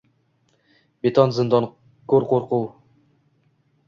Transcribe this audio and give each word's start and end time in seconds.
Beton 1.05 1.33
zindon. 1.39 1.67
Koʻr 2.13 2.25
qoʻrquv. 2.31 2.65